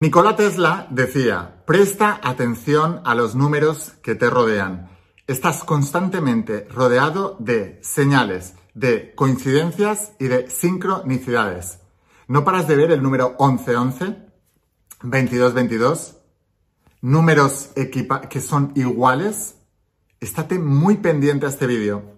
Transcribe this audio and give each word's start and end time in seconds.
Nikola 0.00 0.36
Tesla 0.36 0.86
decía, 0.90 1.64
presta 1.66 2.20
atención 2.22 3.00
a 3.04 3.16
los 3.16 3.34
números 3.34 3.94
que 4.00 4.14
te 4.14 4.30
rodean. 4.30 4.88
Estás 5.26 5.64
constantemente 5.64 6.68
rodeado 6.70 7.36
de 7.40 7.80
señales, 7.82 8.54
de 8.74 9.12
coincidencias 9.16 10.12
y 10.20 10.28
de 10.28 10.48
sincronicidades. 10.50 11.80
¿No 12.28 12.44
paras 12.44 12.68
de 12.68 12.76
ver 12.76 12.92
el 12.92 13.02
número 13.02 13.30
1111, 13.40 14.16
2222, 15.02 16.16
números 17.00 17.70
que 18.30 18.40
son 18.40 18.70
iguales? 18.76 19.56
Estate 20.20 20.60
muy 20.60 20.98
pendiente 20.98 21.46
a 21.46 21.48
este 21.48 21.66
vídeo 21.66 22.16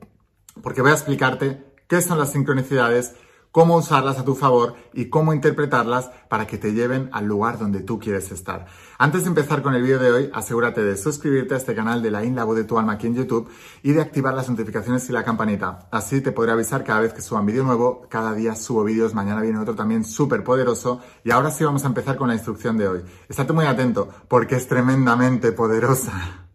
porque 0.63 0.83
voy 0.83 0.91
a 0.91 0.95
explicarte 0.97 1.65
qué 1.89 2.03
son 2.03 2.19
las 2.19 2.33
sincronicidades, 2.33 3.15
cómo 3.53 3.77
usarlas 3.77 4.19
a 4.19 4.25
tu 4.25 4.35
favor 4.35 4.75
y 4.93 5.07
cómo 5.07 5.33
interpretarlas 5.33 6.11
para 6.29 6.47
que 6.47 6.59
te 6.59 6.73
lleven 6.73 7.11
al 7.13 7.27
lugar 7.27 7.59
donde 7.59 7.81
tú 7.81 7.99
quieres 7.99 8.31
estar. 8.31 8.67
Antes 8.99 9.23
de 9.23 9.29
empezar 9.29 9.63
con 9.63 9.75
el 9.75 9.83
vídeo 9.83 9.99
de 9.99 10.13
hoy, 10.13 10.31
asegúrate 10.33 10.83
de 10.83 10.97
suscribirte 10.97 11.55
a 11.55 11.57
este 11.57 11.75
canal 11.75 12.03
de 12.03 12.11
la 12.11 12.25
In 12.25 12.35
de 12.35 12.65
tu 12.65 12.79
alma 12.79 12.93
aquí 12.93 13.07
en 13.07 13.15
YouTube 13.15 13.49
y 13.83 13.93
de 13.93 14.01
activar 14.01 14.35
las 14.35 14.49
notificaciones 14.49 15.09
y 15.09 15.13
la 15.13 15.25
campanita. 15.25 15.89
Así 15.91 16.21
te 16.21 16.33
podré 16.33 16.53
avisar 16.53 16.85
cada 16.85 17.01
vez 17.01 17.13
que 17.13 17.23
suba 17.23 17.41
un 17.41 17.47
vídeo 17.47 17.65
nuevo. 17.65 18.07
Cada 18.09 18.35
día 18.35 18.55
subo 18.55 18.85
vídeos, 18.85 19.15
mañana 19.15 19.41
viene 19.41 19.59
otro 19.59 19.75
también 19.75 20.05
súper 20.05 20.45
poderoso. 20.45 21.01
Y 21.25 21.31
ahora 21.31 21.51
sí 21.51 21.65
vamos 21.65 21.85
a 21.85 21.89
empezar 21.89 22.17
con 22.17 22.29
la 22.29 22.35
instrucción 22.35 22.77
de 22.79 22.89
hoy. 22.89 23.05
Estate 23.29 23.53
muy 23.53 23.67
atento 23.67 24.09
porque 24.29 24.57
es 24.57 24.69
tremendamente 24.69 25.53
poderosa. 25.53 26.50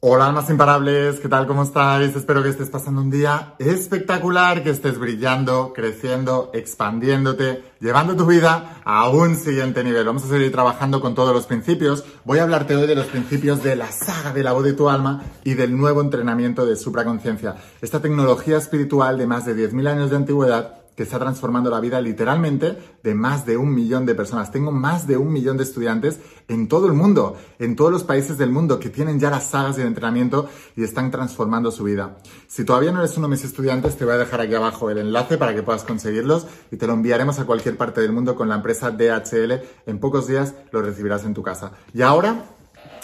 Hola 0.00 0.26
almas 0.26 0.48
imparables, 0.48 1.18
¿qué 1.18 1.28
tal? 1.28 1.48
¿Cómo 1.48 1.64
estáis? 1.64 2.14
Espero 2.14 2.40
que 2.40 2.50
estés 2.50 2.70
pasando 2.70 3.00
un 3.00 3.10
día 3.10 3.54
espectacular, 3.58 4.62
que 4.62 4.70
estés 4.70 4.96
brillando, 4.96 5.72
creciendo, 5.74 6.52
expandiéndote, 6.54 7.64
llevando 7.80 8.14
tu 8.14 8.24
vida 8.24 8.76
a 8.84 9.08
un 9.08 9.34
siguiente 9.34 9.82
nivel. 9.82 10.06
Vamos 10.06 10.22
a 10.22 10.28
seguir 10.28 10.52
trabajando 10.52 11.00
con 11.00 11.16
todos 11.16 11.34
los 11.34 11.46
principios. 11.46 12.04
Voy 12.24 12.38
a 12.38 12.44
hablarte 12.44 12.76
hoy 12.76 12.86
de 12.86 12.94
los 12.94 13.06
principios 13.06 13.64
de 13.64 13.74
la 13.74 13.90
saga 13.90 14.32
de 14.32 14.44
la 14.44 14.52
voz 14.52 14.62
de 14.62 14.74
tu 14.74 14.88
alma 14.88 15.24
y 15.42 15.54
del 15.54 15.76
nuevo 15.76 16.00
entrenamiento 16.00 16.64
de 16.64 16.76
supraconciencia. 16.76 17.56
Esta 17.80 18.00
tecnología 18.00 18.56
espiritual 18.56 19.18
de 19.18 19.26
más 19.26 19.46
de 19.46 19.56
10.000 19.56 19.88
años 19.88 20.10
de 20.10 20.16
antigüedad 20.16 20.78
que 20.98 21.04
está 21.04 21.20
transformando 21.20 21.70
la 21.70 21.78
vida 21.78 22.00
literalmente 22.00 22.76
de 23.04 23.14
más 23.14 23.46
de 23.46 23.56
un 23.56 23.72
millón 23.72 24.04
de 24.04 24.16
personas. 24.16 24.50
Tengo 24.50 24.72
más 24.72 25.06
de 25.06 25.16
un 25.16 25.32
millón 25.32 25.56
de 25.56 25.62
estudiantes 25.62 26.18
en 26.48 26.66
todo 26.66 26.88
el 26.88 26.92
mundo, 26.92 27.36
en 27.60 27.76
todos 27.76 27.92
los 27.92 28.02
países 28.02 28.36
del 28.36 28.50
mundo 28.50 28.80
que 28.80 28.90
tienen 28.90 29.20
ya 29.20 29.30
las 29.30 29.44
sagas 29.44 29.76
de 29.76 29.84
entrenamiento 29.84 30.48
y 30.74 30.82
están 30.82 31.12
transformando 31.12 31.70
su 31.70 31.84
vida. 31.84 32.18
Si 32.48 32.64
todavía 32.64 32.90
no 32.90 32.98
eres 32.98 33.16
uno 33.16 33.28
de 33.28 33.30
mis 33.36 33.44
estudiantes, 33.44 33.96
te 33.96 34.04
voy 34.04 34.14
a 34.14 34.18
dejar 34.18 34.40
aquí 34.40 34.56
abajo 34.56 34.90
el 34.90 34.98
enlace 34.98 35.38
para 35.38 35.54
que 35.54 35.62
puedas 35.62 35.84
conseguirlos 35.84 36.48
y 36.72 36.78
te 36.78 36.88
lo 36.88 36.94
enviaremos 36.94 37.38
a 37.38 37.46
cualquier 37.46 37.76
parte 37.76 38.00
del 38.00 38.10
mundo 38.10 38.34
con 38.34 38.48
la 38.48 38.56
empresa 38.56 38.90
DHL. 38.90 39.52
En 39.86 40.00
pocos 40.00 40.26
días 40.26 40.56
lo 40.72 40.82
recibirás 40.82 41.24
en 41.24 41.32
tu 41.32 41.44
casa. 41.44 41.74
Y 41.94 42.02
ahora 42.02 42.42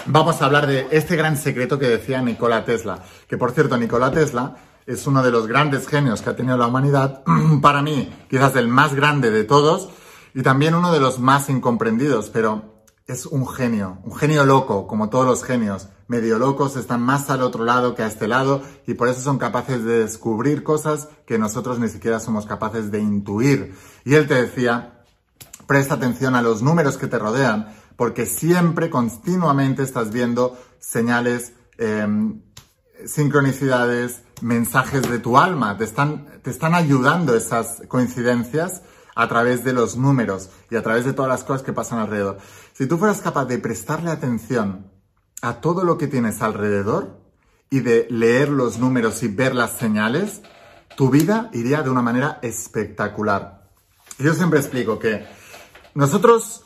vamos 0.06 0.42
a 0.42 0.46
hablar 0.46 0.66
de 0.66 0.88
este 0.90 1.14
gran 1.14 1.36
secreto 1.36 1.78
que 1.78 1.88
decía 1.88 2.20
Nikola 2.22 2.64
Tesla. 2.64 3.04
Que 3.28 3.38
por 3.38 3.52
cierto, 3.52 3.76
Nikola 3.76 4.10
Tesla 4.10 4.56
es 4.86 5.06
uno 5.06 5.22
de 5.22 5.30
los 5.30 5.46
grandes 5.46 5.86
genios 5.88 6.22
que 6.22 6.30
ha 6.30 6.36
tenido 6.36 6.56
la 6.56 6.66
humanidad, 6.66 7.22
para 7.62 7.82
mí 7.82 8.12
quizás 8.28 8.54
el 8.56 8.68
más 8.68 8.94
grande 8.94 9.30
de 9.30 9.44
todos 9.44 9.88
y 10.34 10.42
también 10.42 10.74
uno 10.74 10.92
de 10.92 11.00
los 11.00 11.18
más 11.18 11.48
incomprendidos, 11.48 12.30
pero 12.30 12.74
es 13.06 13.26
un 13.26 13.46
genio, 13.46 13.98
un 14.04 14.14
genio 14.14 14.44
loco, 14.46 14.86
como 14.86 15.10
todos 15.10 15.26
los 15.26 15.44
genios. 15.44 15.88
Medio 16.08 16.38
locos 16.38 16.76
están 16.76 17.02
más 17.02 17.30
al 17.30 17.42
otro 17.42 17.64
lado 17.64 17.94
que 17.94 18.02
a 18.02 18.06
este 18.06 18.28
lado 18.28 18.62
y 18.86 18.94
por 18.94 19.08
eso 19.08 19.20
son 19.20 19.38
capaces 19.38 19.84
de 19.84 20.00
descubrir 20.00 20.62
cosas 20.62 21.08
que 21.26 21.38
nosotros 21.38 21.78
ni 21.78 21.88
siquiera 21.88 22.18
somos 22.18 22.46
capaces 22.46 22.90
de 22.90 23.00
intuir. 23.00 23.74
Y 24.04 24.14
él 24.14 24.26
te 24.26 24.34
decía, 24.34 25.04
presta 25.66 25.94
atención 25.94 26.34
a 26.34 26.42
los 26.42 26.62
números 26.62 26.96
que 26.96 27.06
te 27.06 27.18
rodean, 27.18 27.74
porque 27.96 28.26
siempre, 28.26 28.90
continuamente 28.90 29.82
estás 29.82 30.10
viendo 30.10 30.58
señales, 30.78 31.52
em, 31.78 32.42
sincronicidades, 33.06 34.23
mensajes 34.40 35.02
de 35.10 35.18
tu 35.18 35.38
alma, 35.38 35.76
te 35.76 35.84
están, 35.84 36.26
te 36.42 36.50
están 36.50 36.74
ayudando 36.74 37.34
esas 37.34 37.82
coincidencias 37.88 38.82
a 39.14 39.28
través 39.28 39.64
de 39.64 39.72
los 39.72 39.96
números 39.96 40.50
y 40.70 40.76
a 40.76 40.82
través 40.82 41.04
de 41.04 41.12
todas 41.12 41.28
las 41.28 41.44
cosas 41.44 41.62
que 41.62 41.72
pasan 41.72 41.98
alrededor. 41.98 42.38
Si 42.72 42.86
tú 42.86 42.98
fueras 42.98 43.20
capaz 43.20 43.44
de 43.46 43.58
prestarle 43.58 44.10
atención 44.10 44.90
a 45.42 45.60
todo 45.60 45.84
lo 45.84 45.98
que 45.98 46.08
tienes 46.08 46.42
alrededor 46.42 47.20
y 47.70 47.80
de 47.80 48.06
leer 48.10 48.48
los 48.48 48.78
números 48.78 49.22
y 49.22 49.28
ver 49.28 49.54
las 49.54 49.72
señales, 49.72 50.42
tu 50.96 51.10
vida 51.10 51.50
iría 51.52 51.82
de 51.82 51.90
una 51.90 52.02
manera 52.02 52.38
espectacular. 52.42 53.68
Yo 54.18 54.34
siempre 54.34 54.60
explico 54.60 54.98
que 54.98 55.26
nosotros 55.94 56.64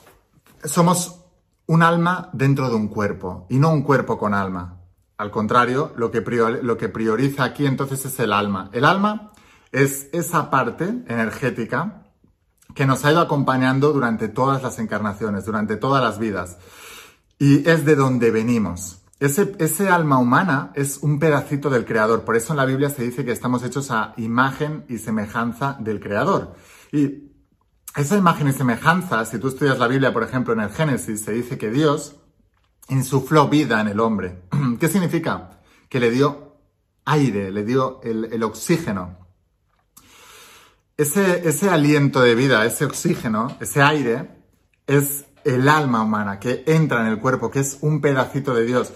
somos 0.64 1.24
un 1.66 1.82
alma 1.82 2.30
dentro 2.32 2.68
de 2.68 2.76
un 2.76 2.88
cuerpo 2.88 3.46
y 3.48 3.58
no 3.58 3.70
un 3.70 3.82
cuerpo 3.82 4.18
con 4.18 4.34
alma. 4.34 4.77
Al 5.18 5.32
contrario, 5.32 5.92
lo 5.96 6.12
que, 6.12 6.22
prioriza 6.22 7.42
aquí 7.42 7.66
entonces 7.66 8.04
es 8.04 8.20
el 8.20 8.32
alma. 8.32 8.70
El 8.72 8.84
alma 8.84 9.32
es 9.72 10.08
esa 10.12 10.48
parte 10.48 10.84
energética 11.08 12.04
que 12.76 12.86
nos 12.86 13.04
ha 13.04 13.10
ido 13.10 13.20
acompañando 13.20 13.92
durante 13.92 14.28
todas 14.28 14.62
las 14.62 14.78
encarnaciones, 14.78 15.44
durante 15.44 15.76
todas 15.76 16.04
las 16.04 16.20
vidas. 16.20 16.58
Y 17.36 17.68
es 17.68 17.84
de 17.84 17.96
donde 17.96 18.30
venimos. 18.30 19.02
Ese, 19.18 19.56
ese, 19.58 19.88
alma 19.88 20.18
humana 20.18 20.70
es 20.76 20.98
un 21.02 21.18
pedacito 21.18 21.68
del 21.68 21.84
Creador. 21.84 22.22
Por 22.22 22.36
eso 22.36 22.52
en 22.52 22.58
la 22.58 22.64
Biblia 22.64 22.88
se 22.88 23.02
dice 23.02 23.24
que 23.24 23.32
estamos 23.32 23.64
hechos 23.64 23.90
a 23.90 24.14
imagen 24.18 24.84
y 24.88 24.98
semejanza 24.98 25.76
del 25.80 25.98
Creador. 25.98 26.54
Y 26.92 27.32
esa 27.96 28.16
imagen 28.16 28.46
y 28.46 28.52
semejanza, 28.52 29.24
si 29.24 29.40
tú 29.40 29.48
estudias 29.48 29.80
la 29.80 29.88
Biblia, 29.88 30.12
por 30.12 30.22
ejemplo, 30.22 30.52
en 30.52 30.60
el 30.60 30.70
Génesis, 30.70 31.24
se 31.24 31.32
dice 31.32 31.58
que 31.58 31.70
Dios 31.70 32.14
insufló 32.88 33.48
vida 33.48 33.80
en 33.80 33.88
el 33.88 33.98
hombre. 33.98 34.42
¿Qué 34.78 34.88
significa? 34.88 35.60
Que 35.88 36.00
le 36.00 36.10
dio 36.10 36.56
aire, 37.04 37.50
le 37.50 37.64
dio 37.64 38.00
el, 38.02 38.42
oxígeno. 38.42 39.16
Ese, 40.96 41.70
aliento 41.70 42.20
de 42.20 42.34
vida, 42.34 42.64
ese 42.64 42.84
oxígeno, 42.84 43.56
ese 43.60 43.82
aire, 43.82 44.30
es 44.86 45.24
el 45.44 45.68
alma 45.68 46.02
humana 46.02 46.38
que 46.38 46.64
entra 46.66 47.00
en 47.00 47.06
el 47.06 47.18
cuerpo, 47.18 47.50
que 47.50 47.60
es 47.60 47.78
un 47.80 48.00
pedacito 48.00 48.54
de 48.54 48.64
Dios. 48.64 48.92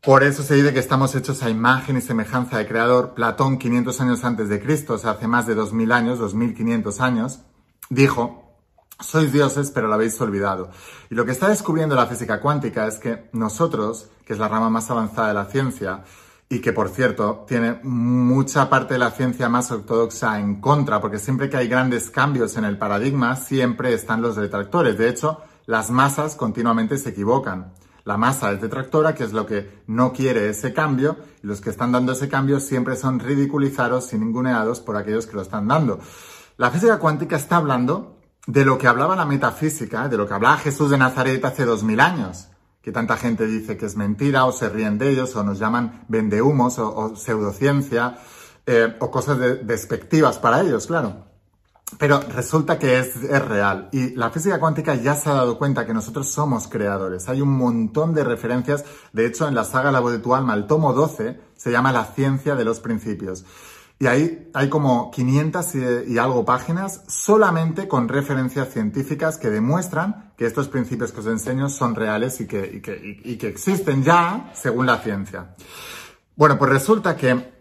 Por 0.00 0.22
eso 0.22 0.42
se 0.42 0.54
dice 0.54 0.72
que 0.72 0.80
estamos 0.80 1.14
hechos 1.14 1.42
a 1.42 1.50
imagen 1.50 1.96
y 1.96 2.02
semejanza 2.02 2.58
de 2.58 2.68
Creador. 2.68 3.14
Platón, 3.14 3.58
500 3.58 4.00
años 4.02 4.24
antes 4.24 4.48
de 4.48 4.60
Cristo, 4.60 4.94
o 4.94 4.98
sea, 4.98 5.12
hace 5.12 5.26
más 5.26 5.46
de 5.46 5.54
2000 5.54 5.92
años, 5.92 6.18
2500 6.18 7.00
años, 7.00 7.40
dijo 7.88 8.43
sois 9.00 9.32
dioses, 9.32 9.70
pero 9.70 9.88
lo 9.88 9.94
habéis 9.94 10.20
olvidado. 10.20 10.70
Y 11.10 11.14
lo 11.14 11.24
que 11.24 11.32
está 11.32 11.48
descubriendo 11.48 11.94
la 11.94 12.06
física 12.06 12.40
cuántica 12.40 12.86
es 12.86 12.98
que 12.98 13.28
nosotros, 13.32 14.08
que 14.24 14.32
es 14.32 14.38
la 14.38 14.48
rama 14.48 14.70
más 14.70 14.90
avanzada 14.90 15.28
de 15.28 15.34
la 15.34 15.46
ciencia, 15.46 16.04
y 16.48 16.60
que 16.60 16.72
por 16.72 16.90
cierto 16.90 17.44
tiene 17.48 17.80
mucha 17.82 18.68
parte 18.68 18.94
de 18.94 19.00
la 19.00 19.10
ciencia 19.10 19.48
más 19.48 19.70
ortodoxa 19.70 20.38
en 20.38 20.60
contra, 20.60 21.00
porque 21.00 21.18
siempre 21.18 21.48
que 21.48 21.56
hay 21.56 21.68
grandes 21.68 22.10
cambios 22.10 22.56
en 22.56 22.64
el 22.64 22.78
paradigma, 22.78 23.36
siempre 23.36 23.92
están 23.94 24.22
los 24.22 24.36
detractores. 24.36 24.96
De 24.98 25.08
hecho, 25.08 25.40
las 25.66 25.90
masas 25.90 26.36
continuamente 26.36 26.98
se 26.98 27.10
equivocan. 27.10 27.72
La 28.04 28.18
masa 28.18 28.52
es 28.52 28.60
detractora, 28.60 29.14
que 29.14 29.24
es 29.24 29.32
lo 29.32 29.46
que 29.46 29.82
no 29.86 30.12
quiere 30.12 30.50
ese 30.50 30.74
cambio, 30.74 31.16
y 31.42 31.46
los 31.46 31.62
que 31.62 31.70
están 31.70 31.90
dando 31.90 32.12
ese 32.12 32.28
cambio 32.28 32.60
siempre 32.60 32.96
son 32.96 33.18
ridiculizados 33.18 34.12
y 34.12 34.18
ninguneados 34.18 34.80
por 34.80 34.96
aquellos 34.96 35.26
que 35.26 35.36
lo 35.36 35.42
están 35.42 35.66
dando. 35.66 35.98
La 36.58 36.70
física 36.70 36.98
cuántica 36.98 37.36
está 37.36 37.56
hablando 37.56 38.13
de 38.46 38.64
lo 38.64 38.78
que 38.78 38.88
hablaba 38.88 39.16
la 39.16 39.24
metafísica, 39.24 40.08
de 40.08 40.16
lo 40.16 40.26
que 40.26 40.34
hablaba 40.34 40.58
Jesús 40.58 40.90
de 40.90 40.98
Nazaret 40.98 41.44
hace 41.44 41.64
dos 41.64 41.82
mil 41.82 42.00
años, 42.00 42.48
que 42.82 42.92
tanta 42.92 43.16
gente 43.16 43.46
dice 43.46 43.76
que 43.76 43.86
es 43.86 43.96
mentira 43.96 44.44
o 44.44 44.52
se 44.52 44.68
ríen 44.68 44.98
de 44.98 45.10
ellos 45.10 45.34
o 45.36 45.42
nos 45.42 45.58
llaman 45.58 46.04
vendehumos 46.08 46.78
o, 46.78 46.94
o 46.94 47.16
pseudociencia 47.16 48.18
eh, 48.66 48.96
o 49.00 49.10
cosas 49.10 49.38
despectivas 49.66 50.38
para 50.38 50.60
ellos, 50.60 50.86
claro. 50.86 51.24
Pero 51.98 52.20
resulta 52.20 52.78
que 52.78 52.98
es, 52.98 53.14
es, 53.16 53.44
real 53.44 53.88
y 53.92 54.14
la 54.16 54.30
física 54.30 54.58
cuántica 54.58 54.94
ya 54.94 55.14
se 55.14 55.30
ha 55.30 55.34
dado 55.34 55.58
cuenta 55.58 55.86
que 55.86 55.94
nosotros 55.94 56.30
somos 56.30 56.66
creadores. 56.66 57.28
Hay 57.28 57.40
un 57.40 57.50
montón 57.50 58.14
de 58.14 58.24
referencias, 58.24 58.84
de 59.12 59.26
hecho 59.26 59.46
en 59.46 59.54
la 59.54 59.64
saga 59.64 59.92
La 59.92 60.00
voz 60.00 60.12
de 60.12 60.18
tu 60.18 60.34
alma, 60.34 60.54
el 60.54 60.66
tomo 60.66 60.92
12, 60.92 61.38
se 61.56 61.70
llama 61.70 61.92
La 61.92 62.06
ciencia 62.06 62.54
de 62.54 62.64
los 62.64 62.80
principios. 62.80 63.44
Y 63.98 64.06
ahí 64.06 64.50
hay 64.54 64.68
como 64.68 65.10
500 65.10 65.74
y, 66.08 66.18
algo 66.18 66.44
páginas 66.44 67.02
solamente 67.06 67.86
con 67.86 68.08
referencias 68.08 68.70
científicas 68.70 69.38
que 69.38 69.50
demuestran 69.50 70.32
que 70.36 70.46
estos 70.46 70.68
principios 70.68 71.12
que 71.12 71.20
os 71.20 71.26
enseño 71.26 71.68
son 71.68 71.94
reales 71.94 72.40
y 72.40 72.46
que, 72.46 72.70
y 72.74 72.80
que, 72.80 73.20
y 73.24 73.36
que 73.36 73.48
existen 73.48 74.02
ya 74.02 74.50
según 74.54 74.86
la 74.86 74.98
ciencia. 74.98 75.54
Bueno, 76.36 76.58
pues 76.58 76.70
resulta 76.70 77.16
que 77.16 77.54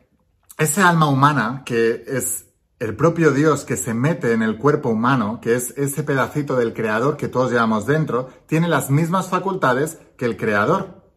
ese 0.57 0.81
alma 0.81 1.07
humana, 1.07 1.61
que 1.65 2.03
es 2.07 2.47
el 2.79 2.95
propio 2.95 3.31
Dios 3.31 3.63
que 3.63 3.77
se 3.77 3.93
mete 3.93 4.33
en 4.33 4.41
el 4.41 4.57
cuerpo 4.57 4.89
humano, 4.89 5.39
que 5.41 5.55
es 5.55 5.73
ese 5.77 6.03
pedacito 6.03 6.55
del 6.55 6.73
creador 6.73 7.15
que 7.15 7.27
todos 7.27 7.51
llevamos 7.51 7.85
dentro, 7.85 8.29
tiene 8.47 8.67
las 8.67 8.89
mismas 8.89 9.29
facultades 9.29 9.99
que 10.17 10.25
el 10.25 10.35
creador. 10.35 11.13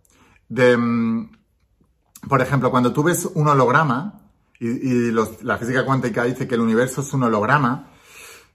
De, 0.48 0.76
mm, 0.76 1.32
por 2.28 2.40
ejemplo, 2.40 2.70
cuando 2.70 2.92
tú 2.92 3.02
ves 3.02 3.28
un 3.34 3.48
holograma, 3.48 4.25
y, 4.61 5.11
la 5.11 5.58
física 5.58 5.85
cuántica 5.85 6.25
dice 6.25 6.49
que 6.49 6.55
el 6.55 6.61
universo 6.61 7.00
es 7.03 7.12
un 7.12 7.25
holograma, 7.25 7.91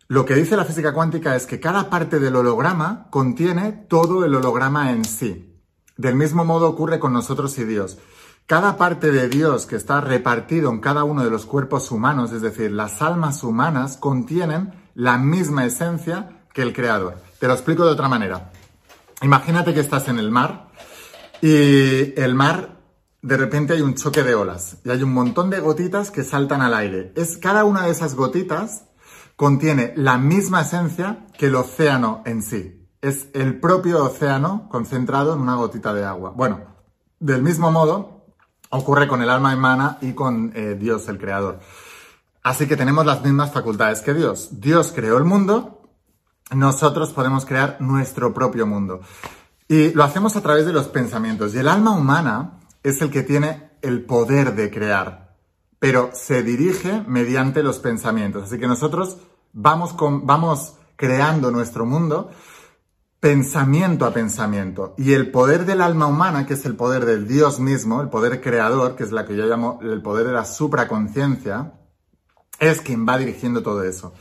lo 0.08 0.26
que 0.26 0.36
dice 0.36 0.58
la 0.58 0.66
física 0.66 0.94
cuántica 0.94 1.38
es 1.38 1.46
que 1.46 1.62
cada 1.62 1.90
parte 1.90 2.20
del 2.20 2.36
holograma 2.36 3.08
contiene 3.10 3.72
todo 3.72 4.26
el 4.26 4.36
holograma 4.36 4.92
en 4.92 5.06
sí. 5.06 5.56
Del 5.96 6.16
mismo 6.16 6.44
modo 6.44 6.68
ocurre 6.68 7.00
con 7.00 7.14
nosotros 7.14 7.58
y 7.60 7.64
Dios. 7.64 7.98
Cada 8.46 8.76
parte 8.76 9.14
de 9.14 9.30
Dios 9.30 9.66
que 9.66 9.78
está 9.78 10.02
repartido 10.02 10.70
en 10.70 10.82
cada 10.82 11.06
uno 11.06 11.24
de 11.24 11.30
los 11.30 11.46
cuerpos 11.46 11.92
humanos, 11.92 12.34
es 12.34 12.42
decir, 12.42 12.72
las 12.72 13.02
almas 13.02 13.44
humanas, 13.44 13.96
contienen 13.96 14.74
la 14.96 15.18
misma 15.18 15.66
esencia 15.66 16.42
que 16.54 16.62
el 16.62 16.74
Creador. 16.74 17.16
Te 17.40 17.48
lo 17.48 17.54
explico 17.54 17.86
de 17.86 17.92
otra 17.92 18.10
manera. 18.10 18.52
Imagínate 19.22 19.74
que 19.74 19.80
estás 19.80 20.10
en 20.10 20.20
el 20.20 20.30
mar 20.30 20.68
y 21.42 22.20
el 22.20 22.36
mar 22.36 22.81
de 23.22 23.38
repente 23.38 23.74
hay 23.74 23.82
un 23.82 23.94
choque 23.96 24.24
de 24.24 24.36
olas 24.36 24.78
y 24.84 24.90
hay 24.90 25.04
un 25.04 25.14
montón 25.14 25.50
de 25.50 25.60
gotitas 25.60 26.10
que 26.10 26.24
saltan 26.24 26.62
al 26.62 26.74
aire. 26.74 27.14
Es 27.16 27.38
cada 27.38 27.64
una 27.66 27.86
de 27.86 27.92
esas 27.92 28.16
gotitas 28.16 28.86
contiene 29.36 29.94
la 29.96 30.18
misma 30.18 30.62
esencia 30.62 31.28
que 31.38 31.48
el 31.48 31.56
océano 31.56 32.24
en 32.26 32.42
sí. 32.42 32.88
Es 33.02 33.28
el 33.34 33.60
propio 33.60 34.04
océano 34.04 34.68
concentrado 34.70 35.34
en 35.34 35.40
una 35.40 35.56
gotita 35.56 35.94
de 35.94 36.04
agua. 36.04 36.32
Bueno, 36.36 36.62
del 37.20 37.42
mismo 37.42 37.72
modo, 37.72 38.26
ocurre 38.70 39.08
con 39.08 39.22
el 39.22 39.30
alma 39.30 39.56
humana 39.56 39.98
y 40.02 40.14
con 40.14 40.52
eh, 40.56 40.76
Dios, 40.80 41.08
el 41.08 41.18
creador. 41.18 41.60
Así 42.44 42.68
que 42.68 42.78
tenemos 42.78 43.06
las 43.06 43.24
mismas 43.24 43.52
facultades 43.52 44.02
que 44.02 44.14
Dios. 44.14 44.60
Dios 44.60 44.92
creó 44.96 45.18
el 45.18 45.26
mundo, 45.26 45.90
nosotros 46.52 47.12
podemos 47.12 47.46
crear 47.46 47.78
nuestro 47.80 48.34
propio 48.34 48.66
mundo. 48.66 49.02
Y 49.68 49.92
lo 49.94 50.04
hacemos 50.04 50.36
a 50.36 50.42
través 50.42 50.66
de 50.66 50.74
los 50.74 50.88
pensamientos. 50.88 51.54
Y 51.54 51.60
el 51.60 51.68
alma 51.68 51.92
humana 51.92 52.61
es 52.84 53.02
el 53.02 53.12
que 53.12 53.24
tiene 53.24 53.72
el 53.82 54.06
poder 54.06 54.56
de 54.56 54.70
crear, 54.70 55.38
pero 55.80 56.12
se 56.14 56.44
dirige 56.44 57.04
mediante 57.08 57.64
los 57.64 57.80
pensamientos. 57.80 58.44
Así 58.44 58.60
que 58.60 58.68
nosotros 58.68 59.18
vamos, 59.54 59.94
con, 59.94 60.26
vamos 60.26 60.76
creando 60.96 61.52
nuestro 61.52 61.86
mundo 61.86 62.32
pensamiento 63.20 64.06
a 64.06 64.14
pensamiento. 64.14 64.96
Y 64.98 65.14
el 65.14 65.30
poder 65.30 65.66
del 65.66 65.82
alma 65.82 66.08
humana, 66.08 66.46
que 66.46 66.56
es 66.56 66.66
el 66.66 66.76
poder 66.76 67.06
del 67.06 67.28
Dios 67.28 67.60
mismo, 67.60 68.02
el 68.02 68.10
poder 68.10 68.42
creador, 68.42 68.96
que 68.96 69.04
es 69.04 69.12
la 69.12 69.26
que 69.26 69.36
yo 69.36 69.46
llamo 69.46 69.80
el 69.84 70.02
poder 70.02 70.26
de 70.28 70.34
la 70.34 70.44
supraconciencia, 70.44 71.74
es 72.60 72.82
quien 72.82 73.08
va 73.08 73.20
dirigiendo 73.20 73.62
todo 73.62 73.84
eso. 73.84 74.14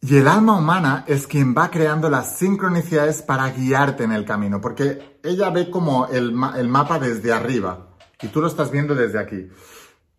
Y 0.00 0.16
el 0.18 0.28
alma 0.28 0.56
humana 0.56 1.04
es 1.08 1.26
quien 1.26 1.52
va 1.52 1.70
creando 1.70 2.08
las 2.08 2.36
sincronicidades 2.36 3.22
para 3.22 3.50
guiarte 3.50 4.04
en 4.04 4.12
el 4.12 4.24
camino, 4.24 4.60
porque 4.60 5.18
ella 5.24 5.50
ve 5.50 5.68
como 5.68 6.06
el, 6.06 6.32
el 6.56 6.68
mapa 6.68 7.00
desde 7.00 7.32
arriba 7.32 7.87
y 8.22 8.28
tú 8.28 8.40
lo 8.40 8.46
estás 8.46 8.70
viendo 8.70 8.94
desde 8.94 9.18
aquí. 9.18 9.48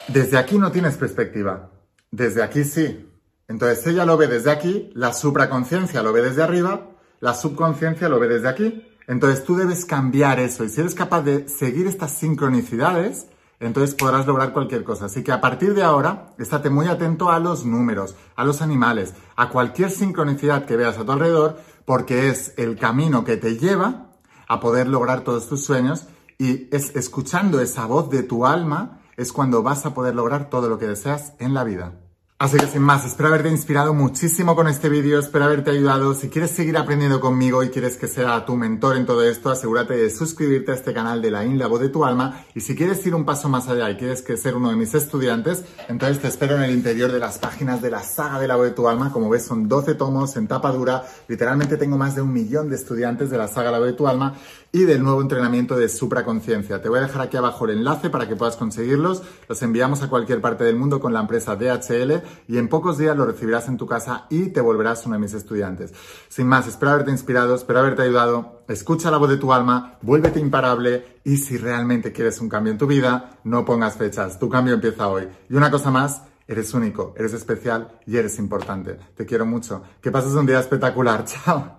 Desde 0.08 0.38
aquí 0.38 0.58
no 0.58 0.72
tienes 0.72 0.98
perspectiva, 0.98 1.72
desde 2.12 2.44
aquí 2.44 2.64
sí. 2.64 3.10
Entonces 3.48 3.86
ella 3.88 4.06
lo 4.06 4.18
ve 4.18 4.28
desde 4.28 4.52
aquí, 4.52 4.92
la 4.94 5.14
supraconciencia 5.14 6.04
lo 6.04 6.14
ve 6.14 6.22
desde 6.22 6.44
arriba 6.44 6.90
la 7.20 7.34
subconsciencia 7.34 8.10
lo 8.10 8.20
ve 8.20 8.28
desde 8.28 8.48
aquí. 8.48 8.86
Entonces 9.08 9.44
tú 9.44 9.56
debes 9.56 9.86
cambiar 9.86 10.40
eso 10.40 10.64
y 10.64 10.70
si 10.70 10.82
eres 10.82 10.96
capaz 10.96 11.22
de 11.24 11.48
seguir 11.48 11.88
estas 11.88 12.12
sincronicidades, 12.12 13.28
entonces 13.60 13.96
podrás 13.96 14.28
lograr 14.28 14.54
cualquier 14.54 14.84
cosa. 14.84 15.06
Así 15.06 15.24
que 15.24 15.32
a 15.32 15.42
partir 15.42 15.74
de 15.74 15.84
ahora, 15.84 16.34
estate 16.38 16.70
muy 16.70 16.88
atento 16.88 17.32
a 17.32 17.40
los 17.40 17.66
números, 17.66 18.16
a 18.36 18.46
los 18.46 18.62
animales, 18.62 19.14
a 19.36 19.50
cualquier 19.50 19.90
sincronicidad 19.90 20.66
que 20.66 20.78
veas 20.78 20.98
a 20.98 21.06
tu 21.06 21.12
alrededor, 21.12 21.58
porque 21.86 22.30
es 22.30 22.54
el 22.58 22.78
camino 22.78 23.24
que 23.24 23.38
te 23.38 23.58
lleva 23.58 24.12
a 24.48 24.60
poder 24.60 24.88
lograr 24.88 25.22
todos 25.22 25.50
tus 25.50 25.64
sueños 25.66 26.06
y 26.42 26.70
es 26.72 26.96
escuchando 26.96 27.60
esa 27.60 27.86
voz 27.86 28.10
de 28.10 28.24
tu 28.24 28.46
alma 28.46 29.02
es 29.18 29.34
cuando 29.34 29.62
vas 29.62 29.86
a 29.86 29.94
poder 29.94 30.16
lograr 30.16 30.50
todo 30.50 30.70
lo 30.70 30.80
que 30.80 30.88
deseas 30.88 31.34
en 31.38 31.54
la 31.54 31.66
vida. 31.66 32.00
Así 32.42 32.56
que 32.56 32.68
sin 32.68 32.82
más, 32.82 33.06
espero 33.06 33.28
haberte 33.28 33.50
inspirado 33.50 33.94
muchísimo 33.94 34.56
con 34.56 34.70
este 34.70 34.88
vídeo, 34.88 35.20
espero 35.20 35.44
haberte 35.44 35.72
ayudado. 35.72 36.14
Si 36.14 36.30
quieres 36.30 36.52
seguir 36.52 36.78
aprendiendo 36.78 37.20
conmigo 37.20 37.62
y 37.64 37.70
quieres 37.70 37.98
que 37.98 38.08
sea 38.08 38.46
tu 38.46 38.56
mentor 38.56 38.96
en 38.96 39.06
todo 39.06 39.24
esto, 39.24 39.50
asegúrate 39.50 39.98
de 39.98 40.10
suscribirte 40.10 40.72
a 40.72 40.76
este 40.76 40.94
canal 40.94 41.22
de 41.22 41.32
la 41.32 41.44
IN, 41.44 41.60
la 41.60 41.68
voz 41.68 41.82
de 41.82 41.90
tu 41.90 42.06
alma. 42.06 42.46
Y 42.56 42.62
si 42.62 42.78
quieres 42.78 43.06
ir 43.06 43.14
un 43.14 43.26
paso 43.26 43.50
más 43.50 43.68
allá 43.68 43.90
y 43.90 43.98
quieres 43.98 44.22
que 44.22 44.38
ser 44.38 44.56
uno 44.56 44.70
de 44.70 44.78
mis 44.78 44.94
estudiantes, 44.94 45.66
entonces 45.90 46.22
te 46.22 46.30
espero 46.30 46.56
en 46.56 46.64
el 46.64 46.72
interior 46.72 47.12
de 47.12 47.20
las 47.20 47.40
páginas 47.40 47.82
de 47.82 47.92
la 47.92 48.04
saga 48.04 48.40
de 48.40 48.48
la 48.48 48.56
voz 48.56 48.68
de 48.68 48.72
tu 48.72 48.88
alma. 48.88 49.12
Como 49.12 49.28
ves, 49.28 49.44
son 49.44 49.68
12 49.68 49.96
tomos 49.96 50.38
en 50.38 50.48
tapa 50.48 50.72
dura. 50.72 51.04
Literalmente 51.28 51.76
tengo 51.76 51.98
más 51.98 52.16
de 52.16 52.22
un 52.22 52.32
millón 52.32 52.70
de 52.70 52.78
estudiantes 52.78 53.30
de 53.30 53.38
la 53.38 53.50
saga 53.50 53.70
la 53.70 53.80
voz 53.80 53.88
de 53.88 53.94
tu 53.94 54.08
alma 54.08 54.36
y 54.72 54.84
del 54.84 55.04
nuevo 55.04 55.22
entrenamiento 55.22 55.76
de 55.76 55.90
supraconciencia. 55.90 56.82
Te 56.82 56.90
voy 56.90 57.00
a 57.00 57.04
dejar 57.04 57.22
aquí 57.22 57.38
abajo 57.38 57.66
el 57.66 57.78
enlace 57.78 58.10
para 58.10 58.28
que 58.28 58.36
puedas 58.36 58.56
conseguirlos. 58.56 59.24
Los 59.48 59.62
enviamos 59.64 60.04
a 60.04 60.10
cualquier 60.10 60.42
parte 60.42 60.64
del 60.64 60.76
mundo 60.76 61.00
con 61.00 61.14
la 61.14 61.22
empresa 61.22 61.56
DHL 61.56 62.22
y 62.48 62.58
en 62.58 62.68
pocos 62.68 62.98
días 62.98 63.18
lo 63.18 63.26
recibirás 63.26 63.68
en 63.68 63.78
tu 63.78 63.88
casa 63.88 64.28
y 64.30 64.48
te 64.48 64.62
volverás 64.62 65.06
uno 65.06 65.16
de 65.16 65.22
mis 65.22 65.34
estudiantes. 65.34 65.94
Sin 66.28 66.48
más, 66.48 66.68
espero 66.68 66.92
haberte 66.92 67.12
inspirado, 67.12 67.56
espero 67.56 67.80
haberte 67.80 68.04
ayudado. 68.04 68.64
Escucha 68.68 69.10
la 69.10 69.18
voz 69.18 69.30
de 69.30 69.38
tu 69.38 69.52
alma, 69.52 69.98
vuélvete 70.02 70.40
imparable 70.40 71.20
y 71.24 71.38
si 71.38 71.58
realmente 71.58 72.12
quieres 72.12 72.40
un 72.40 72.50
cambio 72.50 72.72
en 72.72 72.78
tu 72.78 72.86
vida, 72.86 73.40
no 73.44 73.66
pongas 73.66 73.98
fechas. 73.98 74.38
Tu 74.40 74.50
cambio 74.50 74.76
empieza 74.76 75.08
hoy. 75.08 75.28
Y 75.50 75.56
una 75.56 75.72
cosa 75.72 75.90
más, 75.90 76.22
eres 76.48 76.74
único, 76.74 77.14
eres 77.18 77.34
especial 77.34 78.00
y 78.06 78.18
eres 78.18 78.38
importante. 78.38 78.98
Te 79.16 79.26
quiero 79.26 79.46
mucho. 79.46 79.82
Que 80.02 80.12
pases 80.12 80.34
un 80.34 80.46
día 80.46 80.60
espectacular. 80.60 81.26
Chao. 81.26 81.79